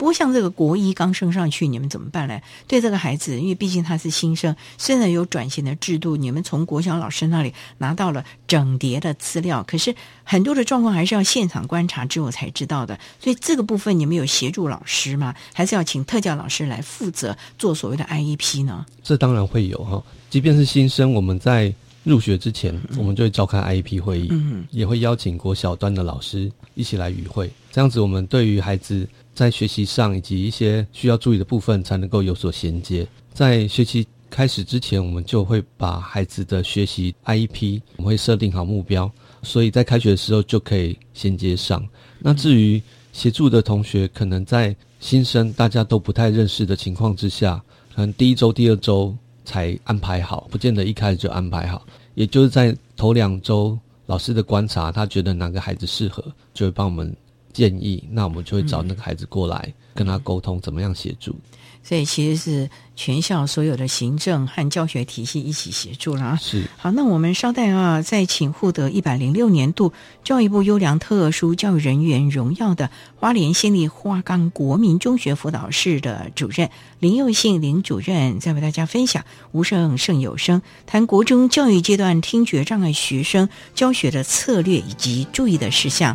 [0.00, 2.40] 不过，像这个国一刚升上去，你们怎么办呢？
[2.66, 9.94] 对这个孩子，因为毕竟他是新生，虽然有转型的制度，你们从国小老师那里拿到了整叠的资料，可是
[10.24, 12.98] 很多的状况还是要现场观察之后才知道的。
[13.22, 15.34] 所以这个部分，你们有协助老师吗？
[15.52, 18.86] 还是要请特教老师来负责做所谓的 IEP 呢？
[19.02, 21.70] 这当然会有哈，即便是新生，我们在
[22.04, 24.32] 入学之前，我们就会召开 IEP 会议，
[24.70, 29.06] 也会邀请国小端的老师一起来与会，这样子我们对于孩子。
[29.40, 33.08] 在学习上以及一些需要注意的部分，才能够有所衔接。
[33.32, 39.10] 在学期开始之前，我们就会把孩子的学习 IEP，我们会设定好目标，
[39.42, 41.82] 所以在开学的时候就可以衔接上。
[42.18, 42.82] 那至于
[43.14, 47.58] 协助的同学，可能在新生大家都不太认识的情况之下，
[47.94, 49.16] 可能第一周、第二周
[49.46, 51.86] 才安排好，不见得一开始就安排好。
[52.14, 56.22] 也就是在头两周，老师的观察，他觉得哪个孩子适合，
[56.52, 57.16] 就会帮我们
[57.52, 61.34] 建议，那我们就会找那个孩子过来跟他沟通，怎么样协助。
[61.82, 66.36] 所以其实是全校所有的行政和教学体系一起协助了啊。
[66.36, 69.90] 是好，那我们稍待啊，再请获得一百零六年度
[70.22, 86.14] 教育部优良特殊教育人员荣耀的花莲县立花岗国民中学辅导室的主任林佑信林主任，再为大家分享无声胜有声，谈国中教育阶段听觉障碍学生教学的策略以及注意的事项。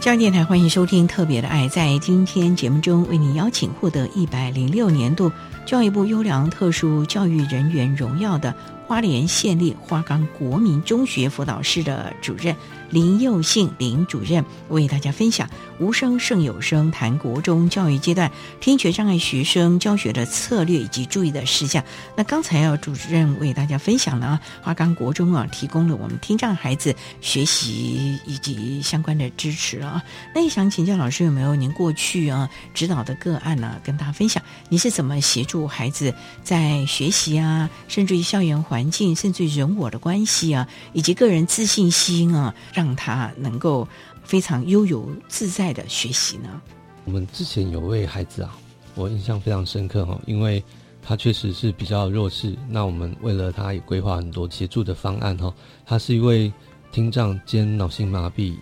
[0.00, 1.66] 教育电台欢迎收听《特别的爱》。
[1.68, 5.30] 在今天节目中，为你邀请获得一百零六年度
[5.66, 8.54] 教育部优良特殊教育人员荣耀的
[8.90, 12.56] 花莲县立花岗国民中学辅导室的主任
[12.90, 18.28] 林佑信林主任，为大家分享无声胜有声，谈国中教育阶段
[18.60, 21.84] 听觉障碍学生教学的策略以及注意的事项。
[22.16, 30.02] 那刚才啊，主任为大家分享了啊，花岗国中啊，提供了我们听障孩子学习以及相关的支持啊。
[30.34, 33.80] 那也想请教老师，有没有您过去啊指导的个案呢？
[33.84, 36.12] 跟大家分享，你是怎么协助孩子
[36.42, 43.88] 在学习啊，甚至于校园环境，甚至于人我的关系啊，以及个人自信心啊，让他能够
[44.22, 46.62] 非常悠游自在的学习呢？
[47.04, 48.56] 我们之前有位孩子啊，
[48.94, 50.62] 我印象非常深刻哈，因为
[51.02, 55.52] 他确实是比较弱势，那我们为了他也规划很多协助的方案哈。
[55.84, 56.52] 他是一位
[56.92, 58.54] 听障兼脑性麻痹。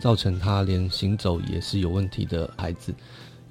[0.00, 2.94] 造成他连行走也是有问题的孩子，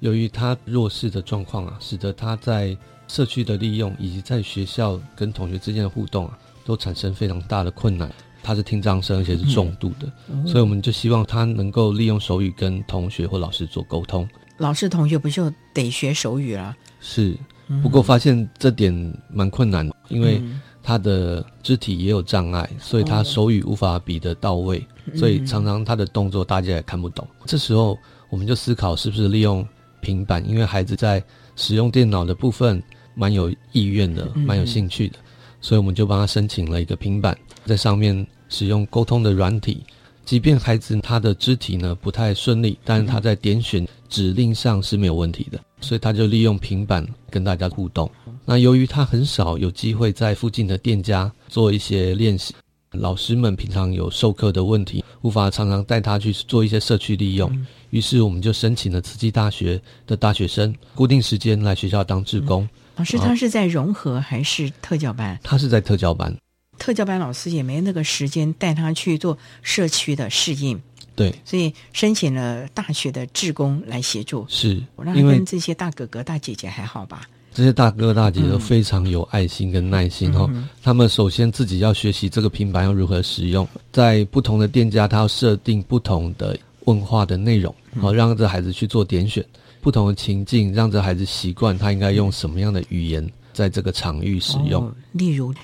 [0.00, 2.76] 由于他弱势的状况啊，使得他在
[3.08, 8.10] 社区的利用以及在学校跟同学之间的互动啊，都产生非常大的困难。
[8.42, 10.10] 他是听障生，而且是重度的，
[10.46, 14.28] 所以我们就希望他能够利用手语跟同学或老师做沟通。
[14.58, 16.76] 老师同学不就得学手语了？
[17.00, 17.36] 是，
[17.82, 18.92] 不过发现这点
[19.28, 20.42] 蛮困难，因为。
[20.88, 24.86] 他的肢体也有障碍，所以他手语无法比得到位，
[25.16, 27.26] 所以常常他的动作大家也看不懂。
[27.44, 27.98] 这时候
[28.30, 29.66] 我们就思考是不是利用
[30.00, 31.20] 平板，因为孩子在
[31.56, 32.80] 使用电脑的部分
[33.16, 35.16] 蛮有意愿的，蛮有兴趣的，
[35.60, 39.82] 所以我们就帮他申请了一个平板，在上面使用沟通的软体。
[40.24, 48.10] 即便孩子他的肢体呢不太顺利，但是他在点选指令上是没有问题的，所以他就利用平板跟大家互动。
[48.44, 52.52] 那由于他很少有机会在附近的店家做一些练习，
[52.90, 57.48] 老师们平常有授课的问题，无法常常带他去做一些社区利用，
[57.90, 62.68] 于是我们就申请了慈济大学的大学生，固定时间来学校当志工。
[62.96, 65.38] 老师他是在融合还是特教班？
[65.42, 66.34] 他是在特教班。
[66.78, 70.78] 特教班老师也没那个时间带他去做社区的适应，
[71.14, 74.44] 对，所以申请了大学的志工来协助。
[74.48, 77.22] 是，我让他跟这些大哥哥大姐姐还好吧？
[77.54, 80.46] 这些大哥大姐都非常有爱心跟耐心哦。
[80.82, 89.42] 他们首先自己要学习这个平板要如何使用，在不同的店家，他要设定不同的问话的内容，好让这孩子去做点选，
[89.86, 94.92] 不同的情境让这孩子习惯他应该用什么样的语言在这个场域使用。
[95.12, 95.54] 例如。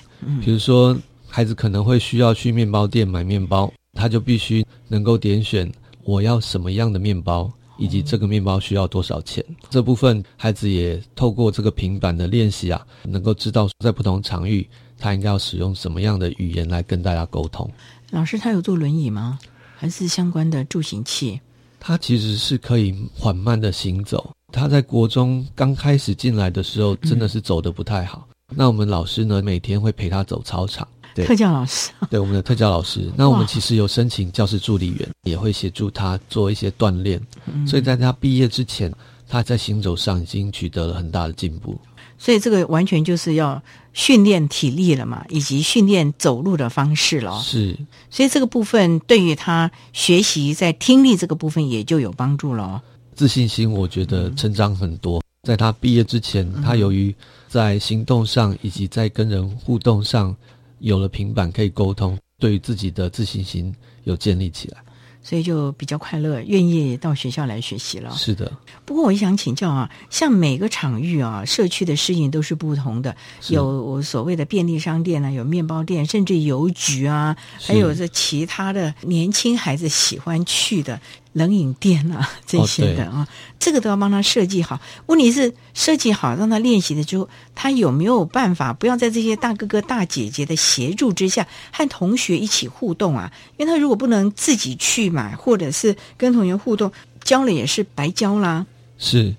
[0.41, 0.97] 比如说，
[1.27, 5.69] 孩子可能会需要去面包店买面包，他就必须能够点选
[6.05, 9.43] 我要什么样的面包，以及这个面包需要多少钱。
[9.69, 14.65] 这部分孩子也透过这个平板的练习啊，能够知道在不同场域
[14.97, 17.69] 他应该要使用什么样的语言来跟大家沟通。
[18.11, 19.37] 老师，他有坐轮椅吗？
[19.75, 21.41] 还是相关的助行器？
[21.85, 28.25] 他其实是可以缓慢的行走，他在国中刚开始进来的时候，真的是走的不太好。
[28.55, 30.87] 那我们老师呢，每天会陪他走操场。
[31.13, 33.11] 对，特教老师， 对我们的特教老师。
[33.17, 37.21] 那我们其实有申请教师助理员，也会协助他做一些锻炼。
[37.67, 38.89] 所以在他毕业之前，
[39.27, 41.77] 他在行走上已经取得了很大的进步。
[42.23, 43.61] 所以这个完全就是要
[43.91, 47.37] 训练体力了嘛，以及训练走路的方式了。
[47.41, 47.77] 是，
[48.09, 52.81] 所以这个部分对于他学习在听力这个部分也就有帮助了。
[53.13, 55.21] 自信心，我觉得成长很多。
[55.43, 57.13] 在他毕业之前，他由于
[57.49, 60.33] 在行动上以及在跟人互动上。
[60.79, 64.82] 有了平板可以沟通，对于自己的自信心有建立起来，
[65.23, 68.11] 所以就比较快乐，愿意到学校来学习了。
[68.11, 68.51] 是的，
[68.85, 73.15] 不过我也想请教啊，像每个场域啊，社区的适应都是不同的，
[73.47, 80.99] 有所谓的便利商店啊，有面包店，甚至邮局啊，还有这其他的年轻孩子喜欢去的。
[81.33, 83.27] 冷饮店啊，这些的啊，
[83.59, 84.79] 这个都要帮他设计好。
[85.07, 93.31] 问题是设计好，让他练习的时候，他有没有办法不要在这些大哥哥大姐姐的协助之下和同学一起互动啊？
[93.57, 96.91] 因为他如果不能自己去买，或者是跟同学互动，
[97.23, 98.65] 教了也是白教啦。
[98.97, 99.35] 是，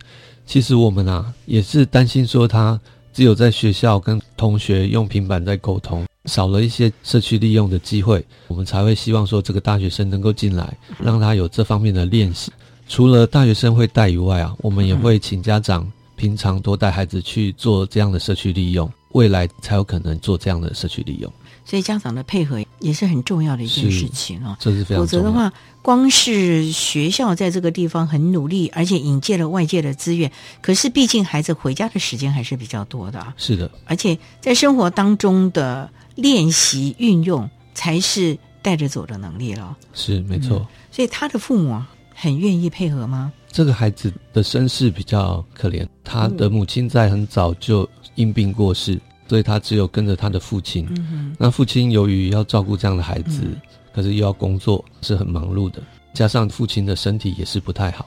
[0.46, 2.80] 其实我们啊也是担心说，他
[3.14, 6.04] 只有在学校跟同学用平板在沟通。
[6.26, 12.50] 少了一些社区利用的机会，我们才会希望说这个大学生能够进来，让他有这方面的练习。
[12.88, 15.86] 除了大学生会带以外啊，我们也会请家长
[16.16, 21.30] 平常多带孩子去做这样的社区利用，未来才有可能做这样的社区利用。
[21.66, 25.52] 所以家长的配合也是很重要的一件事情啊，这是非常否则的话，
[25.84, 30.32] 光是学校在这个地方很努力，而且引介了外界的资源，
[30.62, 33.34] 可是毕竟孩子回家的时间还是比较多的。
[33.36, 35.88] 是的，而且在生活当中的。
[36.16, 40.64] 练习运用才是带着走的能力了，是没错。
[40.92, 41.82] 所以他的父母
[42.14, 43.32] 很愿意配合吗？
[43.50, 48.96] 这个孩子的身世比较可怜，他的母亲在很早就因病过世，
[49.28, 50.86] 所以他只有跟着他的父亲。
[51.36, 53.42] 那父亲由于要照顾这样的孩子，
[53.94, 55.82] 可是又要工作，是很忙碌的，
[56.14, 58.06] 加上父亲的身体也是不太好。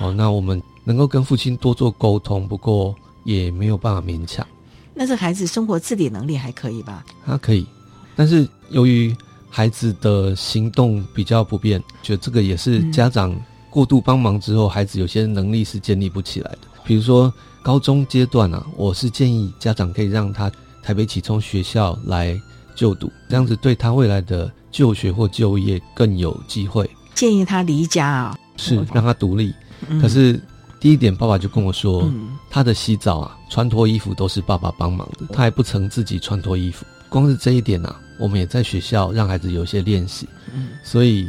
[0.00, 4.46] 哦，那我们能够跟父亲多做沟通，不过也没有办法勉强。
[4.94, 7.04] 那这孩子生活自理能力还可以吧？
[7.26, 7.66] 他可以，
[8.14, 9.14] 但是由于
[9.50, 13.34] 孩子的行动比较不便，觉得这个也是家长
[13.70, 16.58] 过度帮忙之后，孩子有些能力是建立不起来的。
[16.84, 17.32] 比如说
[17.62, 20.50] 高中阶段啊，我是建议家长可以让他
[20.82, 22.40] 台北启聪学校来
[22.74, 26.88] 就读，这样子对他未来的就学或就业更有机会。
[27.14, 29.54] 建议他离家啊，是让他独立。
[30.02, 30.40] 可是。
[30.80, 32.12] 第一点，爸爸就跟我说，
[32.50, 36.84] 他的洗澡啊、穿脱衣服都是爸爸帮忙的，他还不曾自己穿脱衣服。
[37.08, 40.28] 光是这一点啊，我们也在学校让孩子有一些练习。
[40.52, 41.26] 嗯，所以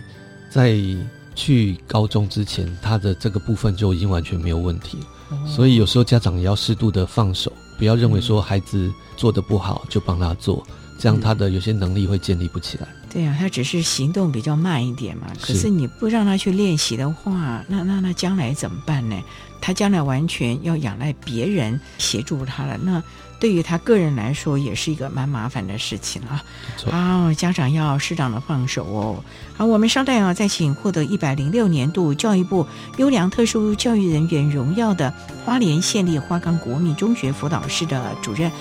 [0.49, 0.75] 在
[1.35, 4.97] 去高中之前，他的这个部分就已经完全没有问题。
[5.47, 10.61] 所以有时候家长也要适度的放手，不要认为说孩子做的不好就帮他做，
[10.97, 12.87] 这样他的有些能力会建立不起来。
[13.09, 15.27] 对呀，他只是行动比较慢一点嘛。
[15.41, 19.15] 可是你不让他去练习的话，那那那将来怎么办呢？
[19.61, 23.01] 他将来完全要仰赖别人协助他了，那
[23.39, 26.43] 对于他个人来说也是一个蛮麻烦的事情啊。
[26.91, 29.23] 好，家长要适当的放手哦。
[29.55, 32.67] 好，我们稍待啊，再请获得一百零六年度教育部
[32.97, 35.11] 优良特殊教育人员荣耀的
[35.45, 38.51] 花莲县立花岗国民中学辅导室的主任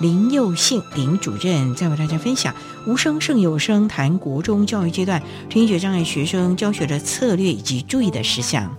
[0.00, 2.54] 林佑信林主任，再为大家分享
[2.86, 8.74] 无声胜有声，谈国中教育阶段听觉障碍学生教学的策略以及注意的事项。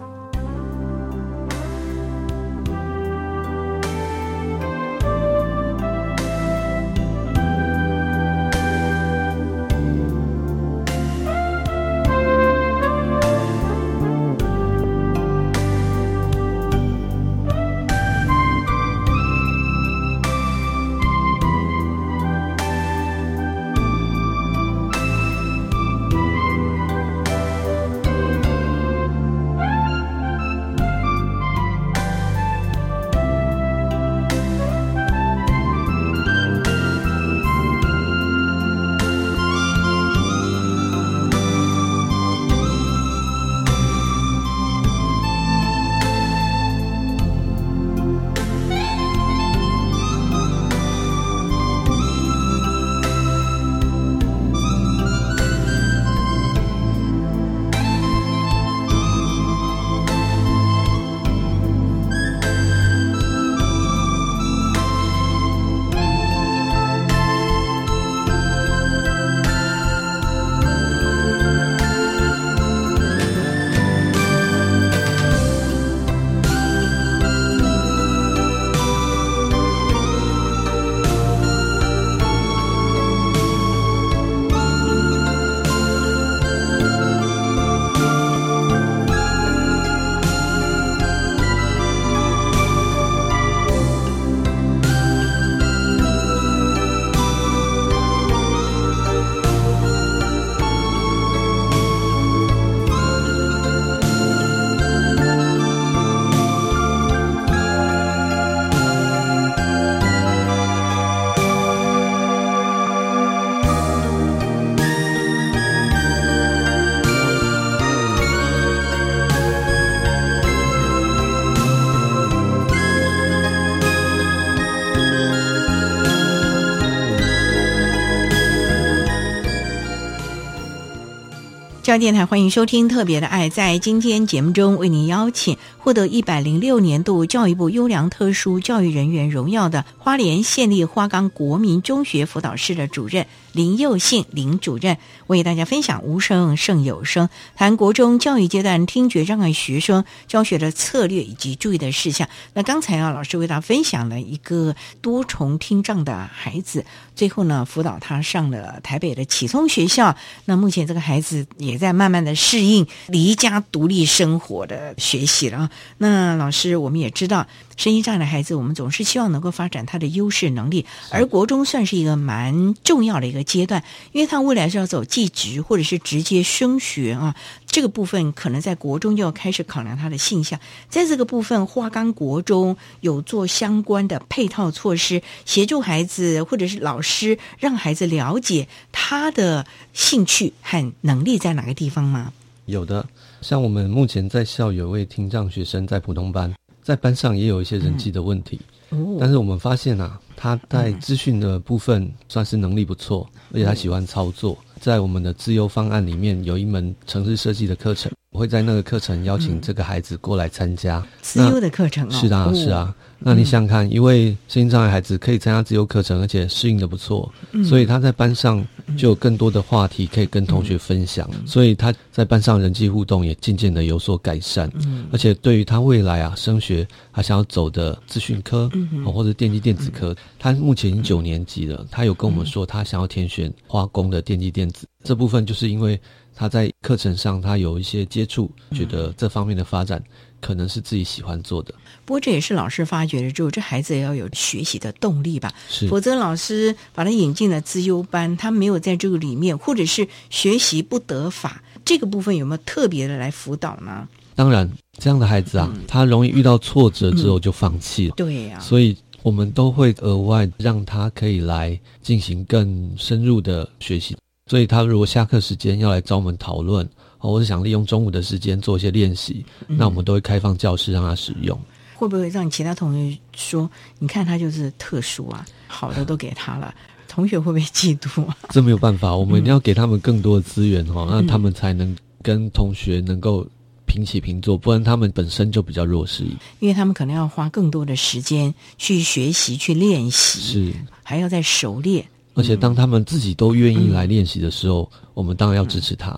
[131.91, 133.49] 教电台欢迎收听《特别的爱》。
[133.51, 147.27] 在今天节目中，为您邀请获得一百零六年度教育部优良特殊教育人员荣耀的花莲县立花岗国民中学辅导室的主任林佑信林主任，为大家分享无声胜有声，
[147.57, 152.29] 谈国中教育阶段听觉障碍学生教学的策略以及注意的事项。
[152.53, 156.85] 那刚才啊，老师为大家分享了一个多重听障的孩子，
[157.17, 160.15] 最后呢，辅导他上了台北的启聪学校。
[160.45, 165.69] 那目前这个孩子也在慢慢的适应离家独立生活的学习了。
[165.97, 177.35] 那老师，我们也知道，身心障碍的孩子，我们总是希望能够发展他的优势能力，而国中算是一个蛮重要的一个阶段，因为他未来是要走技职或者是直接升学啊，
[177.71, 180.59] 这个部分可能在国中就要开始考量他的性向。
[180.89, 192.33] 在这个部分，花岗国中有做相关的配套措施，协助孩子或者是老师，让孩子了解他的兴趣和能力在哪个地方吗？
[192.65, 193.07] 有的，
[193.39, 196.53] 像我们目前在校有位听障学生在普通班，
[196.83, 198.59] 在班上也有一些人际的问题，
[198.89, 204.57] 哦但是我们发现啊，他在资讯的部分算是能力不错，而且他喜欢操作。
[204.81, 211.05] 在我们的自由方案里面有一门城市设计的课程，会在那个课程邀请这个孩子过来参加。
[211.21, 212.11] 自优的课程哦。
[212.11, 212.53] 是啊，哦。
[212.53, 212.95] 是啊。
[213.23, 217.63] 那你想想看，一位身心障碍孩子可以参加自由课程，而且适应的不错，嗯。
[217.63, 218.65] 所以他在班上
[218.97, 224.71] 就有更多的话题可以跟同学分享，所以他在班上人际互动也渐渐的有所改善。
[224.85, 225.05] 嗯。
[225.11, 228.67] 而且对于他未来啊升学，他想要走的资讯科、
[229.05, 235.99] 或者电机电子科，他目前已经九年级了，他有跟我们说他想要填选化工的电机电子这部分，就是因为
[236.35, 240.03] 他在课程上他有一些接触，觉得这方面的发展
[240.39, 241.73] 可能是自己喜欢做的。
[242.05, 254.07] 不过这也是老师发掘了，之后这孩子也要有学习的动力吧，是否则老师把他引进了资优班，他没有在这个里面，或者是学习不得法，这个部分有没有特别的来辅导呢？
[254.33, 254.67] 当然，
[254.97, 258.15] 这样的孩子啊，他容易遇到挫折之后就放弃了。
[258.15, 264.17] 对呀、所以我们都会额外让他可以来进行更深入的学习。
[264.51, 266.85] 所以他如果下课时间要来找我们讨论，
[267.19, 271.57] 哦，或者想利用中午的时间做一些练习，嗯那我们都会开放教室让他使用。
[271.95, 276.75] 会不会让其他同学说，你看他就是特殊啊，好的都给他了，
[277.07, 278.35] 同学会不会嫉妒啊？
[278.49, 283.47] 这没有办法，我们一定要给他们更多的资源嗯哦，那他们才能跟同学能够
[283.85, 286.25] 平起平坐，不然他们本身就比较弱势。
[286.59, 290.73] 因为他们可能要花更多的时间去学习、去练习，是，
[291.03, 292.05] 还要再熟练。
[292.33, 296.17] 而且当他们自己都愿意来练习的时候，我们当然要支持他。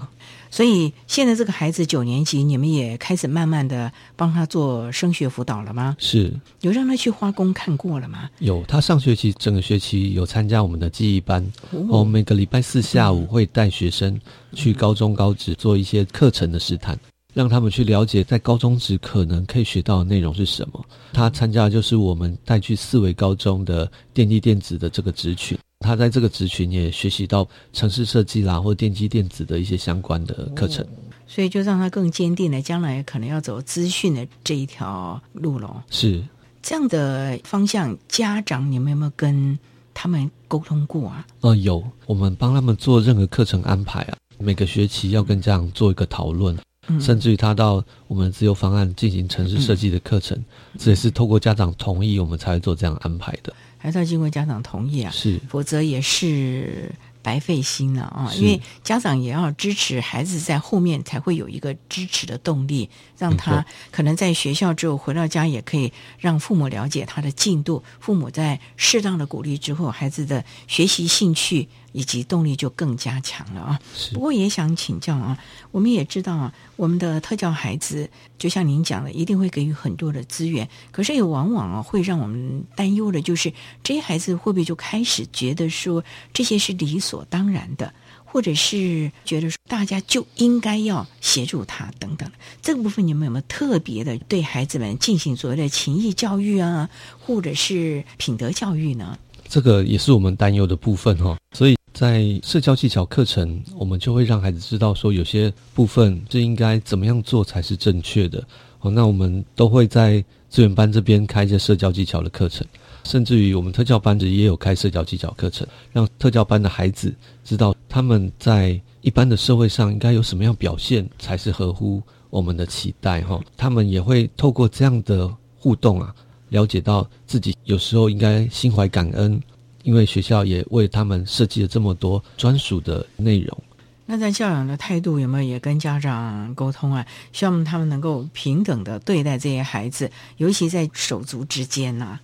[0.52, 5.96] 所以现在这个孩子九年级，你们也开始慢慢的帮他做升学辅导了吗？
[5.98, 8.30] 是有让他去花工看过了吗？
[8.38, 14.22] 有，他上学期整个学期有参加我们的记忆班，我哦，每个礼拜四下午会带学生
[14.54, 16.96] 去高中高职做一些课程的试探，
[17.34, 20.86] 让他们去了解在高中职可能可以学到的内容是什么。
[21.14, 30.84] 他参加的就是我们带去四维高中的电机电子的这个职群，他在这个职群也学习到城市设计啦或电机电子的一些相关的课程。
[31.28, 35.82] 所以就让他更坚定了，将来可能要走资讯的这一条路喽。
[35.90, 36.24] 是
[36.62, 39.58] 这样的方向，家长你们有没有跟
[39.94, 41.26] 他们沟通过啊？
[41.42, 46.56] 呃，有，我们帮他们做任何课程安排啊，每个学期要跟家长做一个讨论，
[46.88, 50.38] 嗯甚至于他到我们自由方案进行城市设计的课程，
[50.78, 53.52] 这也是透过家长同意，我们才会做这样安排的。
[53.84, 55.12] 还是要经过家长同意啊？
[55.12, 56.90] 是否则也是
[57.24, 58.30] 白费心了啊！
[58.36, 67.82] 因为家长也要支持孩子，在后面才会有一个支持的动力，让他可能在学校之后回到家，也可以让父母了解他的进度。
[68.00, 73.80] 父母在适当的鼓励之后，孩子的学习兴趣以及动力就更加强了啊！
[74.14, 75.38] 不过也想请教啊，
[75.72, 86.04] 我们也知道啊，我们的特教孩子，就像您讲的，一定会给予很多的资源，可是也往往啊会让我们担忧的，就是这些孩子会不会就开始觉得说
[86.34, 87.94] 这些是理所所当然的，
[88.26, 92.28] 或者是觉得说大家就应该要协助他等等。
[92.60, 96.90] 这个部分你们有没有特别的对孩子们进行所谓的情谊教育啊，
[97.20, 99.16] 或者是品德教育呢？
[99.48, 108.44] 这个也是我们担忧的部分哈、所以在社交技巧课程，我们就会让孩子知道说，有些部分是应该怎么样做才是正确的。
[108.80, 112.66] 哦，那我们都会在资源班这边开一些社交技巧的课程，
[113.04, 126.16] 甚至于我们特教班子也有开社交技巧课程，让特教班的孩子知道他们在一般的社会上应该有什么样表现才是合乎我们的期待哈、他们也会透过这样的互动啊，
[126.50, 129.40] 了解到自己有时候应该心怀感恩，
[129.84, 133.58] 因为学校也为他们设计了这么多专属的内容，
[134.06, 137.06] 那在教养的态度有没有也跟家长沟通啊？
[137.32, 142.20] 希望他们能够平等的对待这些孩子，尤其在手足之间呐。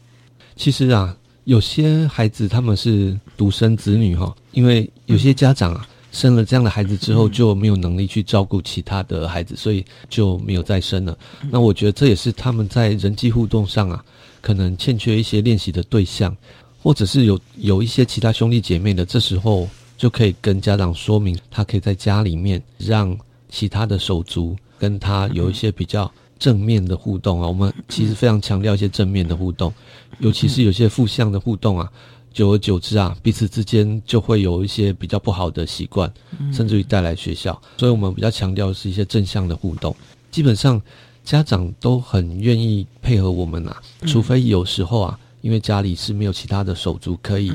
[0.60, 11.18] 其实啊，有些孩子他们是独生子女哈，因为有些家长啊生了这样的孩子之后就没有能力去照顾其他的孩子，所以就没有再生了。
[11.50, 14.04] 那我觉得这也是他们在人际互动上啊，
[14.42, 16.36] 可能欠缺一些练习的对象，
[16.84, 19.68] 或者是有有一些其他兄弟姐妹的，这时候。
[20.00, 23.14] 就可以跟家长说明，他可以在家里面让
[23.50, 26.10] 其他的手足跟他有一些比较
[26.40, 27.48] 正面的互动啊。
[27.48, 29.72] 我们其实非常强调一些正面的互动，
[30.20, 31.92] 尤其是有些负向的互动啊，
[32.34, 36.12] 久而久之啊，彼此之间就会有一些比较不好的习惯，
[36.52, 37.62] 甚至于带来学校。
[37.78, 39.96] 所以我们比较强调是一些正向的互动。
[40.32, 40.82] 基本上
[41.24, 47.52] 家长都很愿意配合我们啊，除非有时候啊，因为家里是没有其他的手足可以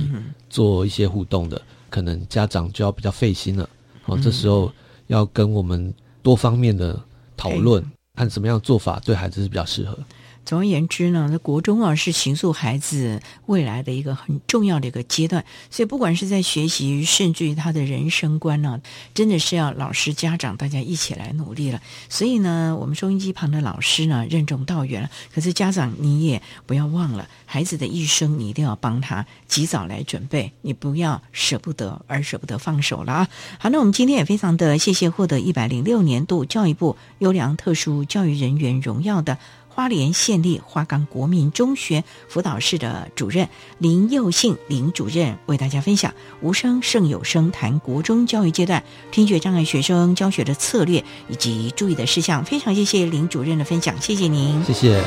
[0.50, 1.60] 做一些互动的。
[1.88, 3.68] 可能家长就要比较费心了，
[4.06, 4.72] 哦，这时候
[5.06, 7.00] 要跟我们多方面的
[7.36, 7.80] 讨论，
[8.14, 9.98] 看什么样的做法对孩子是比较适合。
[10.44, 18.80] 总而言之呢，那国中啊是形塑孩子未来的一个很重要的一个阶段，所以不管是在学习，甚至于他的人生观呢，
[19.14, 21.80] 真的是要老师、家长大家一起来努力了。
[22.08, 25.10] 所以呢，我们收音机旁的老师呢，任重道远了。
[25.34, 33.28] 可是家长你也不要忘了，孩子的一生你一定要帮他及早来准备，你不要舍不得而舍不得放手了啊！
[33.58, 39.38] 好，那我们今天也非常的谢谢获得一百零六年度教育部优良特殊教育人员荣耀的。
[39.74, 43.48] 花莲县立花岗国民中学辅导室的主任
[43.78, 52.44] 林佑信林主任为大家分享“无声胜有声”谈国中教育阶段听觉障碍学生教学的策略以及注意的事项。
[52.44, 55.02] 非常谢谢林主任的分享，谢谢您，谢谢。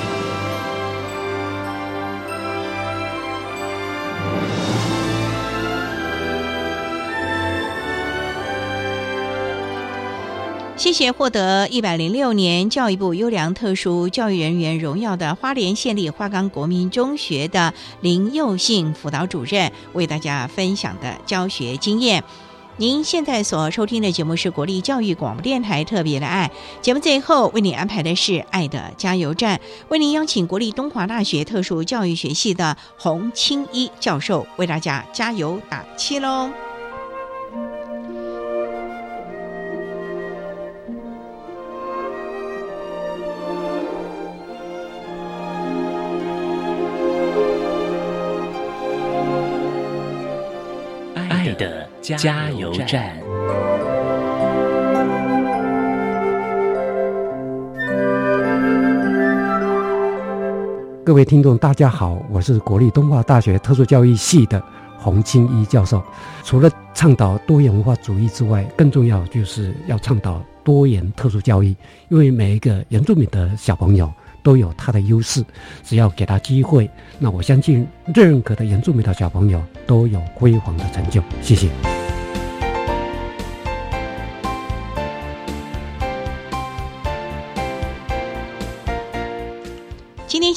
[10.88, 22.24] 谢谢获得一百零六年教育部优良特殊教育人员荣耀的花莲县立花岗国民中学的林佑信辅导主任为大家分享的教学经验。
[22.78, 26.50] 您现在所收听的节目是国立教育广播电台特别的爱
[26.82, 29.60] 节目，最后为您安排的是爱的加油站，
[29.90, 36.50] 为您邀请国立东华大学特殊教育学系的洪清一教授为大家加油打气喽。
[52.16, 53.18] 加油站。
[61.04, 64.64] 各位听众，大家好，我是国立东华大学特殊教育系的
[64.98, 66.02] 洪清一教授。
[66.46, 71.76] 除了倡导多元文化主义之外，更重要就是要倡导多元特殊教育，
[72.08, 74.10] 因为每一个原住民的小朋友。
[74.48, 75.44] 都有他的优势，
[75.84, 76.90] 只要给他机会，
[77.20, 77.86] 那我相信
[78.16, 81.22] 任何的原住民的小朋友都有辉煌的成就。
[81.42, 82.07] 谢谢。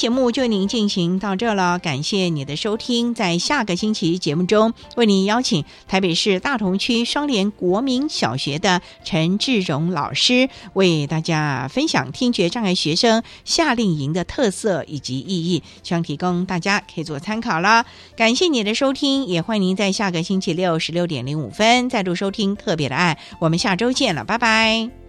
[0.01, 3.13] 节目就您进行到这了，感谢你的收听。
[3.13, 17.85] 在下个星期节目中，为您邀请台北市大同区双联国民小学的陈志荣老师，为大家分享听觉障碍学生夏令营的特色以及意义，希望提供大家可以做参考了。
[18.17, 23.19] 感谢你的收听，也欢迎您在下个星期六十六点零五分再度收听特别的爱。
[23.37, 25.00] 我们下周见了，拜拜。